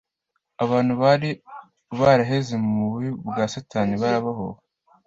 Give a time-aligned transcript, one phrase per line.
[0.63, 1.29] Abantu bari
[1.99, 4.59] baraheze mu bub, bwa Satani barabohowe.